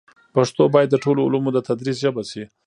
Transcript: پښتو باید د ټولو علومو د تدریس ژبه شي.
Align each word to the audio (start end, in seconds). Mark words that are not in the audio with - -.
پښتو 0.35 0.63
باید 0.73 0.89
د 0.91 0.95
ټولو 1.03 1.19
علومو 1.25 1.49
د 1.53 1.57
تدریس 1.67 1.97
ژبه 2.03 2.23
شي. 2.31 2.43